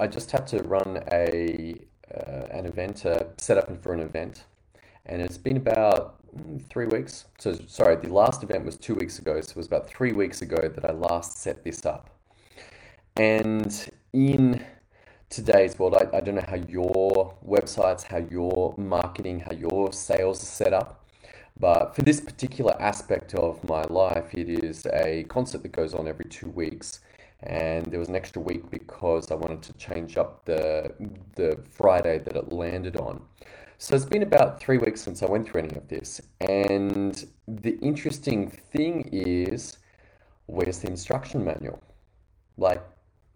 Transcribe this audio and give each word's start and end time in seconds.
I 0.00 0.06
just 0.06 0.30
had 0.30 0.46
to 0.48 0.62
run 0.62 1.02
a 1.10 1.74
uh, 2.14 2.46
an 2.50 2.66
event, 2.66 3.04
uh, 3.04 3.24
set 3.36 3.58
up 3.58 3.82
for 3.82 3.92
an 3.92 4.00
event, 4.00 4.44
and 5.06 5.20
it's 5.20 5.38
been 5.38 5.56
about 5.56 6.16
three 6.70 6.86
weeks. 6.86 7.26
So 7.38 7.58
sorry, 7.66 7.96
the 7.96 8.12
last 8.12 8.42
event 8.42 8.64
was 8.64 8.76
two 8.76 8.94
weeks 8.94 9.18
ago, 9.18 9.40
so 9.40 9.50
it 9.50 9.56
was 9.56 9.66
about 9.66 9.88
three 9.88 10.12
weeks 10.12 10.40
ago 10.40 10.56
that 10.56 10.84
I 10.84 10.92
last 10.92 11.38
set 11.38 11.64
this 11.64 11.84
up. 11.84 12.10
And 13.16 13.90
in 14.12 14.64
today's 15.28 15.78
world, 15.78 15.96
I, 15.96 16.16
I 16.16 16.20
don't 16.20 16.36
know 16.36 16.44
how 16.46 16.56
your 16.56 17.34
websites, 17.46 18.04
how 18.04 18.18
your 18.18 18.74
marketing, 18.78 19.40
how 19.40 19.52
your 19.52 19.92
sales 19.92 20.42
are 20.42 20.46
set 20.46 20.72
up. 20.72 21.04
But 21.60 21.96
for 21.96 22.02
this 22.02 22.20
particular 22.20 22.80
aspect 22.80 23.34
of 23.34 23.62
my 23.68 23.82
life, 23.82 24.32
it 24.32 24.48
is 24.48 24.86
a 24.86 25.24
concert 25.24 25.62
that 25.64 25.72
goes 25.72 25.92
on 25.92 26.06
every 26.06 26.26
two 26.26 26.48
weeks. 26.50 27.00
And 27.42 27.86
there 27.86 28.00
was 28.00 28.08
an 28.08 28.16
extra 28.16 28.42
week 28.42 28.68
because 28.70 29.30
I 29.30 29.34
wanted 29.36 29.62
to 29.62 29.72
change 29.74 30.16
up 30.16 30.44
the, 30.44 30.92
the 31.36 31.58
Friday 31.70 32.18
that 32.18 32.36
it 32.36 32.52
landed 32.52 32.96
on. 32.96 33.22
So 33.78 33.94
it's 33.94 34.04
been 34.04 34.24
about 34.24 34.58
three 34.58 34.78
weeks 34.78 35.00
since 35.00 35.22
I 35.22 35.26
went 35.26 35.48
through 35.48 35.62
any 35.62 35.76
of 35.76 35.86
this. 35.86 36.20
And 36.40 37.24
the 37.46 37.78
interesting 37.78 38.50
thing 38.50 39.08
is, 39.12 39.78
where's 40.46 40.80
the 40.80 40.88
instruction 40.88 41.44
manual? 41.44 41.80
Like, 42.56 42.82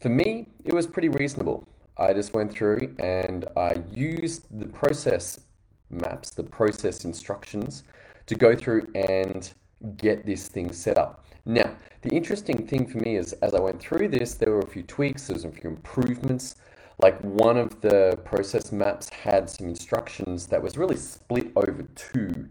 for 0.00 0.08
me, 0.08 0.48
it 0.64 0.74
was 0.74 0.88
pretty 0.88 1.08
reasonable. 1.08 1.68
I 1.96 2.12
just 2.12 2.34
went 2.34 2.52
through 2.52 2.96
and 2.98 3.46
I 3.56 3.76
used 3.92 4.46
the 4.58 4.66
process 4.66 5.40
maps, 5.88 6.30
the 6.30 6.42
process 6.42 7.04
instructions 7.04 7.84
to 8.26 8.34
go 8.34 8.56
through 8.56 8.88
and 8.96 9.52
get 9.96 10.26
this 10.26 10.48
thing 10.48 10.72
set 10.72 10.98
up. 10.98 11.23
Now, 11.46 11.76
the 12.00 12.10
interesting 12.10 12.66
thing 12.66 12.86
for 12.86 12.98
me 12.98 13.16
is 13.16 13.34
as 13.34 13.54
I 13.54 13.60
went 13.60 13.80
through 13.80 14.08
this, 14.08 14.34
there 14.34 14.50
were 14.50 14.60
a 14.60 14.66
few 14.66 14.82
tweaks, 14.82 15.26
there 15.26 15.34
was 15.34 15.44
a 15.44 15.50
few 15.50 15.70
improvements. 15.70 16.56
Like 16.98 17.20
one 17.20 17.58
of 17.58 17.80
the 17.82 18.18
process 18.24 18.72
maps 18.72 19.10
had 19.10 19.50
some 19.50 19.68
instructions 19.68 20.46
that 20.46 20.62
was 20.62 20.78
really 20.78 20.96
split 20.96 21.50
over 21.56 21.82
two 21.94 22.48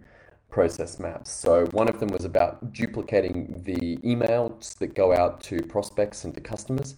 process 0.50 1.00
maps. 1.00 1.32
So 1.32 1.66
one 1.68 1.90
of 1.90 2.00
them 2.00 2.10
was 2.10 2.26
about 2.26 2.74
duplicating 2.74 3.64
the 3.66 3.98
emails 3.98 4.78
that 4.78 4.94
go 4.94 5.12
out 5.16 5.42
to 5.44 5.64
prospects 5.64 6.26
and 6.26 6.34
to 6.36 6.42
customers. 6.42 6.96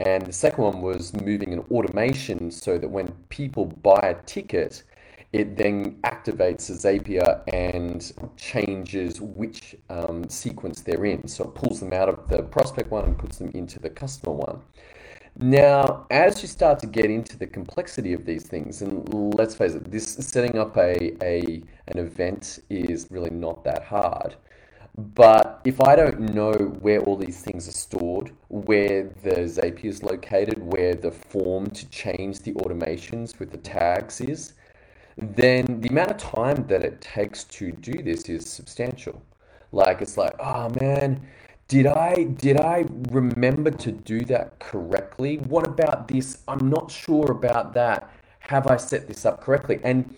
And 0.00 0.26
the 0.26 0.32
second 0.32 0.64
one 0.64 0.82
was 0.82 1.14
moving 1.14 1.52
an 1.52 1.60
automation 1.70 2.50
so 2.50 2.76
that 2.76 2.88
when 2.88 3.12
people 3.28 3.66
buy 3.66 4.00
a 4.02 4.22
ticket, 4.26 4.82
it 5.32 5.56
then 5.56 5.96
activates 6.02 6.70
Zapier 6.70 7.42
and 7.52 8.12
changes 8.36 9.20
which 9.20 9.76
um, 9.90 10.28
sequence 10.28 10.80
they're 10.80 11.04
in. 11.04 11.26
So 11.28 11.44
it 11.44 11.54
pulls 11.54 11.80
them 11.80 11.92
out 11.92 12.08
of 12.08 12.28
the 12.28 12.42
prospect 12.42 12.90
one 12.90 13.04
and 13.04 13.18
puts 13.18 13.38
them 13.38 13.50
into 13.54 13.78
the 13.78 13.90
customer 13.90 14.32
one. 14.32 14.60
Now, 15.38 16.06
as 16.10 16.40
you 16.40 16.48
start 16.48 16.78
to 16.78 16.86
get 16.86 17.06
into 17.06 17.36
the 17.36 17.46
complexity 17.46 18.14
of 18.14 18.24
these 18.24 18.46
things, 18.46 18.80
and 18.80 19.34
let's 19.34 19.54
face 19.54 19.74
it, 19.74 19.90
this 19.90 20.14
setting 20.14 20.56
up 20.56 20.78
a, 20.78 21.12
a 21.22 21.62
an 21.88 21.98
event 21.98 22.60
is 22.70 23.08
really 23.10 23.30
not 23.30 23.62
that 23.64 23.84
hard. 23.84 24.36
But 24.96 25.60
if 25.66 25.82
I 25.82 25.94
don't 25.94 26.20
know 26.34 26.52
where 26.80 27.00
all 27.00 27.16
these 27.16 27.42
things 27.42 27.68
are 27.68 27.72
stored, 27.72 28.32
where 28.48 29.10
the 29.22 29.42
Zapier 29.46 29.84
is 29.84 30.02
located, 30.02 30.58
where 30.72 30.94
the 30.94 31.10
form 31.10 31.66
to 31.66 31.86
change 31.90 32.40
the 32.40 32.54
automations 32.54 33.38
with 33.38 33.50
the 33.50 33.58
tags 33.58 34.22
is, 34.22 34.54
then 35.16 35.80
the 35.80 35.88
amount 35.88 36.10
of 36.10 36.18
time 36.18 36.66
that 36.68 36.82
it 36.82 37.00
takes 37.00 37.44
to 37.44 37.72
do 37.72 38.02
this 38.02 38.28
is 38.28 38.48
substantial. 38.48 39.22
Like 39.72 40.02
it's 40.02 40.16
like, 40.16 40.34
oh 40.38 40.70
man, 40.80 41.20
did 41.68 41.86
I 41.86 42.24
did 42.24 42.60
I 42.60 42.84
remember 43.10 43.70
to 43.70 43.92
do 43.92 44.20
that 44.26 44.58
correctly? 44.58 45.38
What 45.38 45.66
about 45.66 46.08
this? 46.08 46.38
I'm 46.46 46.68
not 46.68 46.90
sure 46.90 47.30
about 47.30 47.72
that. 47.74 48.10
Have 48.40 48.66
I 48.68 48.76
set 48.76 49.08
this 49.08 49.26
up 49.26 49.42
correctly? 49.42 49.80
And 49.82 50.14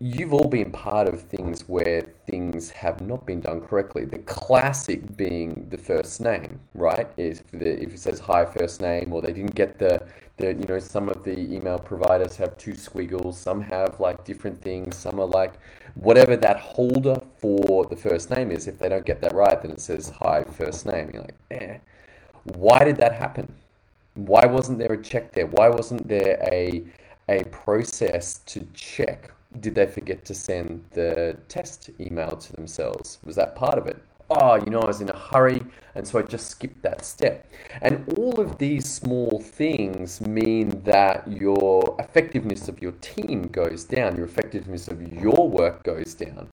you've 0.00 0.32
all 0.32 0.48
been 0.48 0.70
part 0.70 1.08
of 1.08 1.22
things 1.22 1.68
where 1.68 2.02
things 2.26 2.70
have 2.70 3.00
not 3.00 3.26
been 3.26 3.40
done 3.40 3.60
correctly. 3.60 4.04
The 4.04 4.18
classic 4.18 5.16
being 5.16 5.66
the 5.70 5.78
first 5.78 6.20
name, 6.20 6.60
right? 6.74 7.08
If, 7.16 7.50
the, 7.50 7.82
if 7.82 7.94
it 7.94 7.98
says 7.98 8.20
hi 8.20 8.44
first 8.44 8.80
name, 8.80 9.12
or 9.12 9.20
they 9.22 9.32
didn't 9.32 9.56
get 9.56 9.78
the, 9.78 10.02
the, 10.38 10.54
you 10.54 10.64
know, 10.66 10.78
some 10.78 11.08
of 11.08 11.24
the 11.24 11.38
email 11.38 11.78
providers 11.78 12.36
have 12.36 12.56
two 12.56 12.74
squiggles, 12.74 13.38
some 13.38 13.60
have 13.60 14.00
like 14.00 14.24
different 14.24 14.60
things, 14.60 14.96
some 14.96 15.20
are 15.20 15.26
like 15.26 15.54
whatever 15.94 16.36
that 16.36 16.58
holder 16.58 17.20
for 17.36 17.84
the 17.86 17.96
first 17.96 18.30
name 18.30 18.50
is. 18.50 18.66
If 18.66 18.78
they 18.78 18.88
don't 18.88 19.04
get 19.04 19.20
that 19.20 19.34
right, 19.34 19.60
then 19.60 19.72
it 19.72 19.80
says 19.80 20.10
hi 20.10 20.44
first 20.44 20.86
name. 20.86 21.10
You're 21.12 21.22
like, 21.22 21.36
eh. 21.50 21.78
Why 22.54 22.84
did 22.84 22.96
that 22.98 23.12
happen? 23.12 23.52
Why 24.14 24.46
wasn't 24.46 24.78
there 24.78 24.92
a 24.92 25.02
check 25.02 25.32
there? 25.32 25.46
Why 25.46 25.68
wasn't 25.68 26.08
there 26.08 26.38
a 26.50 26.84
a 27.28 27.44
process 27.44 28.38
to 28.46 28.66
check 28.72 29.30
did 29.60 29.74
they 29.74 29.86
forget 29.86 30.24
to 30.26 30.34
send 30.34 30.84
the 30.92 31.36
test 31.48 31.90
email 32.00 32.36
to 32.36 32.52
themselves? 32.54 33.18
Was 33.24 33.36
that 33.36 33.54
part 33.56 33.78
of 33.78 33.86
it? 33.86 33.96
Oh, 34.30 34.56
you 34.56 34.66
know, 34.66 34.80
I 34.80 34.86
was 34.86 35.00
in 35.00 35.08
a 35.08 35.16
hurry, 35.16 35.62
and 35.94 36.06
so 36.06 36.18
I 36.18 36.22
just 36.22 36.48
skipped 36.48 36.82
that 36.82 37.02
step. 37.02 37.50
And 37.80 38.04
all 38.18 38.38
of 38.38 38.58
these 38.58 38.84
small 38.84 39.40
things 39.40 40.20
mean 40.20 40.82
that 40.84 41.26
your 41.26 41.96
effectiveness 41.98 42.68
of 42.68 42.82
your 42.82 42.92
team 43.00 43.44
goes 43.44 43.84
down, 43.84 44.16
your 44.16 44.26
effectiveness 44.26 44.86
of 44.88 45.00
your 45.14 45.48
work 45.48 45.82
goes 45.82 46.12
down. 46.12 46.48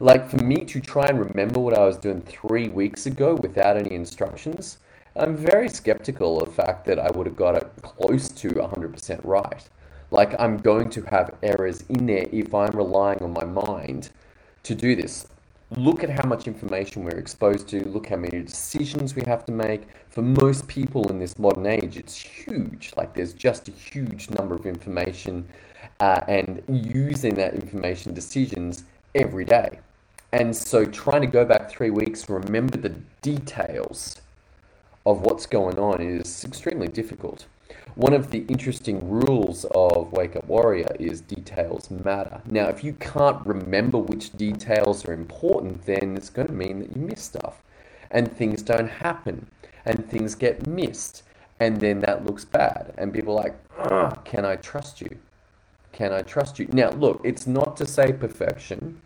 Like 0.00 0.28
for 0.28 0.38
me 0.38 0.64
to 0.64 0.80
try 0.80 1.06
and 1.06 1.20
remember 1.20 1.60
what 1.60 1.78
I 1.78 1.84
was 1.84 1.96
doing 1.96 2.22
three 2.22 2.68
weeks 2.68 3.06
ago 3.06 3.36
without 3.36 3.76
any 3.76 3.94
instructions, 3.94 4.78
I'm 5.14 5.36
very 5.36 5.68
skeptical 5.68 6.40
of 6.40 6.48
the 6.48 6.54
fact 6.54 6.84
that 6.86 6.98
I 6.98 7.10
would 7.12 7.26
have 7.26 7.36
got 7.36 7.54
it 7.54 7.70
close 7.82 8.30
to 8.30 8.48
100% 8.48 9.20
right. 9.22 9.68
Like 10.10 10.34
I'm 10.40 10.56
going 10.56 10.90
to 10.90 11.02
have 11.02 11.36
errors 11.44 11.84
in 11.88 12.06
there 12.06 12.26
if 12.32 12.52
I'm 12.52 12.76
relying 12.76 13.22
on 13.22 13.32
my 13.32 13.44
mind 13.44 14.10
to 14.64 14.74
do 14.74 14.96
this. 14.96 15.28
Look 15.76 16.04
at 16.04 16.10
how 16.10 16.28
much 16.28 16.46
information 16.46 17.02
we're 17.02 17.18
exposed 17.18 17.66
to. 17.68 17.88
Look 17.88 18.08
how 18.08 18.16
many 18.16 18.42
decisions 18.42 19.14
we 19.14 19.22
have 19.22 19.46
to 19.46 19.52
make. 19.52 19.82
For 20.10 20.20
most 20.20 20.68
people 20.68 21.08
in 21.08 21.18
this 21.18 21.38
modern 21.38 21.66
age, 21.66 21.96
it's 21.96 22.14
huge. 22.14 22.92
Like 22.96 23.14
there's 23.14 23.32
just 23.32 23.68
a 23.68 23.70
huge 23.70 24.28
number 24.30 24.54
of 24.54 24.66
information 24.66 25.48
uh, 26.00 26.20
and 26.28 26.62
using 26.68 27.34
that 27.36 27.54
information 27.54 28.12
decisions 28.12 28.84
every 29.14 29.46
day. 29.46 29.78
And 30.32 30.54
so 30.54 30.84
trying 30.84 31.22
to 31.22 31.26
go 31.26 31.44
back 31.44 31.70
three 31.70 31.90
weeks, 31.90 32.28
remember 32.28 32.76
the 32.76 32.94
details 33.22 34.20
of 35.06 35.22
what's 35.22 35.46
going 35.46 35.78
on 35.78 36.02
is 36.02 36.44
extremely 36.44 36.88
difficult. 36.88 37.46
One 37.94 38.14
of 38.14 38.30
the 38.30 38.44
interesting 38.48 39.08
rules 39.10 39.66
of 39.74 40.12
Wake 40.12 40.36
Up 40.36 40.46
Warrior 40.46 40.96
is 40.98 41.20
details 41.20 41.90
matter. 41.90 42.40
Now, 42.46 42.68
if 42.68 42.82
you 42.82 42.94
can't 42.94 43.46
remember 43.46 43.98
which 43.98 44.32
details 44.32 45.04
are 45.04 45.12
important, 45.12 45.84
then 45.84 46.16
it's 46.16 46.30
going 46.30 46.48
to 46.48 46.54
mean 46.54 46.78
that 46.80 46.96
you 46.96 47.02
miss 47.02 47.22
stuff 47.22 47.62
and 48.10 48.32
things 48.32 48.62
don't 48.62 48.88
happen 48.88 49.46
and 49.84 50.08
things 50.08 50.34
get 50.34 50.66
missed 50.66 51.22
and 51.60 51.80
then 51.80 52.00
that 52.00 52.24
looks 52.24 52.44
bad 52.44 52.94
and 52.96 53.12
people 53.12 53.38
are 53.38 53.44
like, 53.44 53.56
ah, 53.78 54.10
can 54.24 54.44
I 54.44 54.56
trust 54.56 55.00
you? 55.00 55.18
Can 55.92 56.12
I 56.12 56.22
trust 56.22 56.58
you? 56.58 56.66
Now, 56.72 56.90
look, 56.90 57.20
it's 57.24 57.46
not 57.46 57.76
to 57.76 57.86
say 57.86 58.12
perfection. 58.12 59.00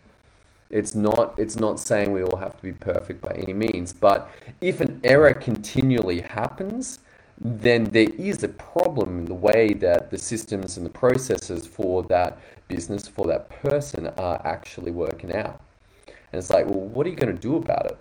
It's 0.69 0.95
not 0.95 1.33
it's 1.37 1.55
not 1.55 1.79
saying 1.79 2.11
we 2.11 2.23
all 2.23 2.37
have 2.37 2.57
to 2.57 2.63
be 2.63 2.73
perfect 2.73 3.21
by 3.21 3.31
any 3.31 3.53
means, 3.53 3.93
but 3.93 4.29
if 4.59 4.81
an 4.81 4.99
error 5.03 5.33
continually 5.33 6.21
happens, 6.21 6.99
then 7.39 7.85
there 7.85 8.09
is 8.17 8.43
a 8.43 8.47
problem 8.47 9.19
in 9.19 9.25
the 9.25 9.33
way 9.33 9.73
that 9.73 10.09
the 10.09 10.17
systems 10.17 10.77
and 10.77 10.85
the 10.85 10.91
processes 10.91 11.67
for 11.67 12.03
that 12.03 12.39
business, 12.67 13.07
for 13.07 13.27
that 13.27 13.49
person, 13.49 14.07
are 14.17 14.41
actually 14.45 14.91
working 14.91 15.33
out. 15.35 15.61
And 16.07 16.39
it's 16.39 16.49
like, 16.49 16.65
well, 16.65 16.79
what 16.79 17.05
are 17.05 17.09
you 17.09 17.15
going 17.15 17.35
to 17.35 17.41
do 17.41 17.57
about 17.57 17.85
it? 17.85 17.97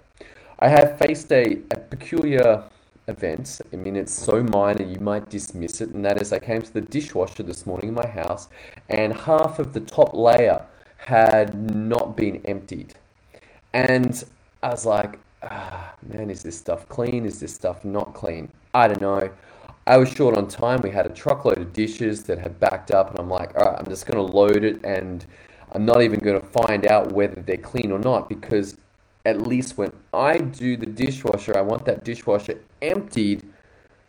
I 0.58 0.68
have 0.68 0.98
faced 0.98 1.30
a, 1.32 1.58
a 1.70 1.76
peculiar 1.76 2.64
event. 3.08 3.60
I 3.72 3.76
mean, 3.76 3.94
it's 3.94 4.12
so 4.12 4.42
minor 4.42 4.82
you 4.82 5.00
might 5.00 5.28
dismiss 5.28 5.80
it, 5.80 5.90
and 5.90 6.04
that 6.04 6.20
is 6.20 6.32
I 6.32 6.38
came 6.38 6.62
to 6.62 6.72
the 6.72 6.80
dishwasher 6.80 7.42
this 7.42 7.66
morning 7.66 7.88
in 7.88 7.94
my 7.94 8.06
house, 8.06 8.48
and 8.88 9.12
half 9.12 9.58
of 9.58 9.72
the 9.74 9.80
top 9.80 10.14
layer 10.14 10.64
had 10.96 11.54
not 11.74 12.16
been 12.16 12.40
emptied. 12.46 12.94
And 13.72 14.24
I 14.62 14.70
was 14.70 14.86
like, 14.86 15.18
ah, 15.42 15.94
man, 16.02 16.30
is 16.30 16.42
this 16.42 16.58
stuff 16.58 16.88
clean? 16.88 17.24
Is 17.26 17.40
this 17.40 17.54
stuff 17.54 17.84
not 17.84 18.14
clean? 18.14 18.50
I 18.74 18.88
don't 18.88 19.00
know. 19.00 19.30
I 19.86 19.96
was 19.98 20.12
short 20.12 20.36
on 20.36 20.48
time. 20.48 20.80
We 20.82 20.90
had 20.90 21.06
a 21.06 21.10
truckload 21.10 21.58
of 21.58 21.72
dishes 21.72 22.24
that 22.24 22.38
had 22.38 22.58
backed 22.58 22.90
up, 22.90 23.10
and 23.10 23.18
I'm 23.18 23.30
like, 23.30 23.56
all 23.56 23.66
right, 23.66 23.78
I'm 23.78 23.86
just 23.86 24.06
going 24.06 24.16
to 24.16 24.32
load 24.36 24.64
it, 24.64 24.84
and 24.84 25.24
I'm 25.72 25.84
not 25.84 26.02
even 26.02 26.20
going 26.20 26.40
to 26.40 26.46
find 26.46 26.86
out 26.86 27.12
whether 27.12 27.40
they're 27.42 27.56
clean 27.56 27.92
or 27.92 27.98
not 27.98 28.28
because 28.28 28.76
at 29.24 29.42
least 29.42 29.76
when 29.76 29.92
I 30.14 30.38
do 30.38 30.76
the 30.76 30.86
dishwasher, 30.86 31.56
I 31.56 31.60
want 31.60 31.84
that 31.86 32.04
dishwasher 32.04 32.60
emptied 32.80 33.42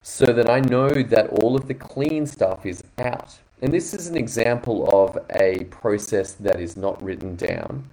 so 0.04 0.28
that 0.28 0.50
I 0.50 0.60
know 0.62 0.90
that 0.90 1.30
all 1.30 1.56
of 1.56 1.68
the 1.68 1.74
clean 1.74 2.26
stuff 2.28 2.66
is 2.66 2.84
out. 3.00 3.38
And 3.62 3.74
this 3.74 3.94
is 3.94 4.08
an 4.08 4.16
example 4.16 4.88
of 4.94 5.18
a 5.32 5.66
process 5.66 6.34
that 6.34 6.62
is 6.62 6.78
not 6.78 7.02
written 7.02 7.36
down 7.36 7.90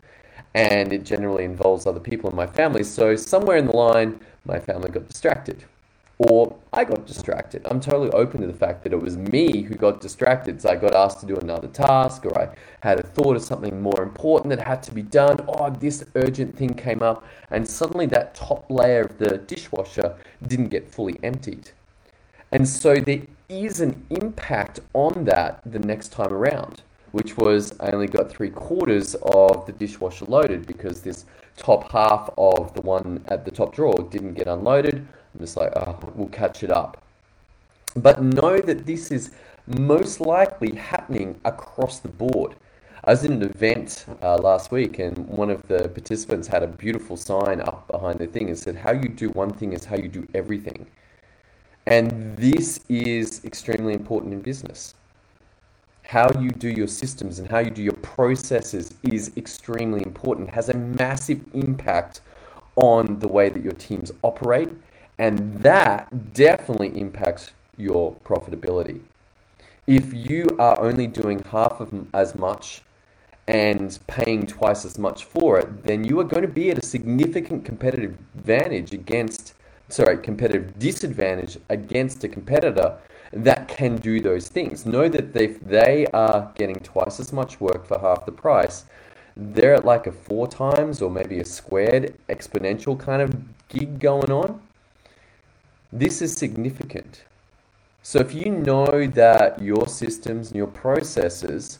and 0.55 0.93
it 0.93 1.05
generally 1.05 1.45
involves 1.45 1.87
other 1.87 2.01
people 2.01 2.31
in 2.31 2.37
my 2.37 2.47
family. 2.47 2.85
So 2.85 3.17
somewhere 3.17 3.57
in 3.57 3.67
the 3.67 3.77
line, 3.77 4.21
my 4.45 4.59
family 4.59 4.91
got 4.91 5.09
distracted 5.09 5.65
or 6.19 6.57
I 6.73 6.85
got 6.85 7.07
distracted. 7.07 7.63
I'm 7.67 7.81
totally 7.81 8.11
open 8.11 8.41
to 8.41 8.47
the 8.47 8.53
fact 8.53 8.85
that 8.85 8.93
it 8.93 9.01
was 9.01 9.17
me 9.17 9.63
who 9.63 9.75
got 9.75 10.01
distracted. 10.01 10.61
So 10.61 10.71
I 10.71 10.77
got 10.77 10.95
asked 10.95 11.21
to 11.21 11.27
do 11.27 11.37
another 11.37 11.69
task, 11.69 12.25
or 12.25 12.39
I 12.39 12.55
had 12.81 13.01
a 13.01 13.03
thought 13.03 13.37
of 13.37 13.43
something 13.43 13.83
more 13.83 14.03
important 14.03 14.51
that 14.51 14.67
had 14.67 14.83
to 14.85 14.95
be 14.95 15.03
done. 15.03 15.45
Oh, 15.49 15.71
this 15.71 16.05
urgent 16.15 16.57
thing 16.57 16.75
came 16.75 17.03
up, 17.03 17.25
and 17.51 17.67
suddenly 17.67 18.07
that 18.07 18.35
top 18.35 18.71
layer 18.71 19.03
of 19.03 19.19
the 19.19 19.39
dishwasher 19.39 20.17
didn't 20.47 20.69
get 20.69 20.89
fully 20.89 21.19
emptied. 21.23 21.71
And 22.53 22.69
so 22.69 22.97
there 22.97 23.23
is 23.49 23.81
an 23.81 24.07
impact 24.11 24.81
on 24.93 25.25
that 25.25 25.61
the 25.67 25.81
next 25.81 26.13
time 26.13 26.33
around, 26.33 26.83
which 27.15 27.37
was 27.37 27.73
I 27.79 27.93
only 27.93 28.09
got 28.09 28.29
three 28.29 28.51
quarters 28.51 29.15
of 29.23 29.67
the 29.67 29.73
dishwasher 29.73 30.25
loaded 30.25 30.67
because 30.67 31.01
this 31.01 31.27
top 31.57 31.89
half 31.93 32.29
of 32.37 32.75
the 32.75 32.81
one 32.81 33.25
at 33.29 33.45
the 33.45 33.53
top 33.53 33.73
drawer 33.73 34.09
didn't 34.11 34.35
get 34.35 34.49
unloaded. 34.49 34.97
I'm 34.97 35.41
just 35.41 35.57
like, 35.57 35.73
oh, 35.77 35.97
we'll 36.17 36.27
catch 36.27 36.65
it 36.65 36.73
up. 36.73 37.01
But 37.95 38.21
know 38.21 38.59
that 38.59 38.85
this 38.85 39.13
is 39.13 39.31
most 39.69 40.21
likely 40.21 40.75
happening 40.75 41.41
across 41.45 42.01
the 42.01 42.09
board. 42.09 42.57
I 43.05 43.13
was 43.13 43.23
in 43.23 43.35
an 43.35 43.43
event 43.43 44.07
uh, 44.21 44.39
last 44.39 44.73
week, 44.73 44.99
and 44.99 45.29
one 45.29 45.51
of 45.51 45.63
the 45.69 45.89
participants 45.91 46.49
had 46.49 46.65
a 46.65 46.67
beautiful 46.67 47.17
sign 47.17 47.61
up 47.61 47.87
behind 47.87 48.19
the 48.19 48.27
thing 48.27 48.49
and 48.49 48.59
said, 48.59 48.75
How 48.75 48.91
you 48.91 49.09
do 49.09 49.29
one 49.31 49.53
thing 49.53 49.73
is 49.73 49.85
how 49.85 49.97
you 49.97 50.09
do 50.09 50.27
everything. 50.35 50.85
And 51.87 52.37
this 52.37 52.81
is 52.89 53.45
extremely 53.45 53.93
important 53.93 54.33
in 54.33 54.41
business. 54.41 54.95
How 56.05 56.31
you 56.39 56.51
do 56.51 56.69
your 56.69 56.87
systems 56.87 57.39
and 57.39 57.49
how 57.49 57.61
you 57.61 57.71
do 57.71 57.83
your 57.83 57.95
processes 57.95 58.95
is 59.03 59.33
extremely 59.37 60.03
important, 60.03 60.51
has 60.51 60.69
a 60.69 60.77
massive 60.77 61.41
impact 61.55 62.21
on 62.77 63.19
the 63.21 63.29
way 63.29 63.49
that 63.49 63.63
your 63.63 63.73
teams 63.73 64.13
operate, 64.23 64.69
and 65.19 65.55
that 65.63 66.35
definitely 66.35 66.99
impacts 67.01 67.53
your 67.79 68.15
profitability. 68.25 69.01
If 69.87 70.13
you 70.13 70.47
are 70.59 70.79
only 70.81 71.07
doing 71.07 71.43
half 71.51 71.81
of 71.81 72.07
as 72.15 72.35
much 72.35 72.83
and 73.49 73.99
paying 74.07 74.47
twice 74.47 74.85
as 74.85 74.99
much 74.99 75.25
for 75.25 75.59
it, 75.59 75.85
then 75.85 76.05
you 76.05 76.21
are 76.21 76.25
going 76.25 76.43
to 76.43 76.49
be 76.49 76.71
at 76.71 76.79
a 76.79 76.87
significant 76.87 77.65
competitive 77.65 78.17
advantage 78.37 78.93
against 78.93 79.55
sorry, 79.89 80.19
competitive 80.19 80.79
disadvantage 80.79 81.59
against 81.69 82.25
a 82.25 82.29
competitor 82.29 82.99
that 83.33 83.69
can 83.69 83.97
do 83.97 84.21
those 84.21 84.49
things. 84.49 84.87
Know 84.87 85.09
that 85.09 85.37
if 85.37 85.61
they 85.61 86.07
are 86.09 86.53
getting 86.55 86.77
twice 86.77 87.21
as 87.21 87.33
much 87.33 87.61
work 87.61 87.87
for 87.87 87.99
half 87.99 88.27
the 88.27 88.33
price, 88.33 88.85
they're 89.37 89.75
at 89.75 89.85
like 89.85 90.07
a 90.07 90.13
four 90.13 90.47
times 90.47 91.03
or 91.03 91.11
maybe 91.11 91.41
a 91.41 91.45
squared 91.45 92.17
exponential 92.29 92.99
kind 92.99 93.21
of 93.21 93.35
gig 93.69 93.99
going 93.99 94.31
on. 94.31 94.61
This 95.93 96.23
is 96.23 96.37
significant. 96.37 97.25
So 98.03 98.19
if 98.19 98.35
you 98.35 98.51
know 98.51 99.07
that 99.07 99.63
your 99.63 99.89
systems 99.89 100.49
and 100.49 100.57
your 100.57 100.67
processes 100.67 101.79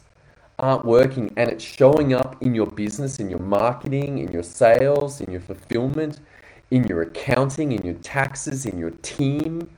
aren't 0.59 0.85
working 0.85 1.33
and 1.37 1.51
it's 1.51 1.65
showing 1.65 2.15
up 2.15 2.41
in 2.41 2.55
your 2.55 2.67
business, 2.67 3.19
in 3.21 3.29
your 3.29 3.41
marketing, 3.41 4.19
in 4.19 4.33
your 4.33 4.43
sales, 4.43 5.21
in 5.21 5.31
your 5.31 5.41
fulfillment, 5.41 6.21
in 6.71 6.85
your 6.85 7.03
accounting, 7.03 7.73
in 7.73 7.83
your 7.83 7.95
taxes, 7.95 8.67
in 8.67 8.79
your 8.79 8.91
team, 9.03 9.69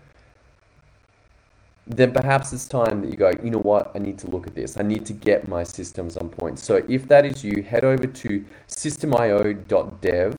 then 1.86 2.12
perhaps 2.12 2.52
it's 2.52 2.66
time 2.66 3.00
that 3.02 3.10
you 3.10 3.16
go, 3.16 3.30
you 3.42 3.50
know 3.50 3.58
what, 3.58 3.92
I 3.94 3.98
need 3.98 4.18
to 4.18 4.30
look 4.30 4.46
at 4.46 4.54
this. 4.54 4.76
I 4.76 4.82
need 4.82 5.06
to 5.06 5.12
get 5.12 5.46
my 5.46 5.62
systems 5.62 6.16
on 6.16 6.28
point. 6.28 6.58
So 6.58 6.84
if 6.88 7.06
that 7.08 7.24
is 7.24 7.44
you, 7.44 7.62
head 7.62 7.84
over 7.84 8.06
to 8.06 8.44
systemio.dev 8.68 10.36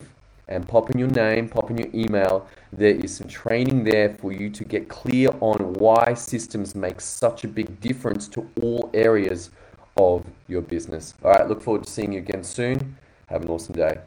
and 0.48 0.68
pop 0.68 0.90
in 0.90 0.98
your 0.98 1.08
name, 1.08 1.48
pop 1.48 1.70
in 1.70 1.78
your 1.78 1.88
email. 1.94 2.46
There 2.72 2.94
is 2.94 3.16
some 3.16 3.28
training 3.28 3.84
there 3.84 4.14
for 4.14 4.32
you 4.32 4.50
to 4.50 4.64
get 4.64 4.88
clear 4.88 5.30
on 5.40 5.72
why 5.74 6.14
systems 6.14 6.74
make 6.74 7.00
such 7.00 7.44
a 7.44 7.48
big 7.48 7.80
difference 7.80 8.28
to 8.28 8.48
all 8.60 8.90
areas 8.92 9.50
of 9.96 10.24
your 10.48 10.62
business. 10.62 11.14
All 11.24 11.30
right, 11.30 11.48
look 11.48 11.62
forward 11.62 11.84
to 11.84 11.90
seeing 11.90 12.12
you 12.12 12.18
again 12.18 12.44
soon. 12.44 12.96
Have 13.26 13.42
an 13.42 13.48
awesome 13.48 13.74
day. 13.74 13.98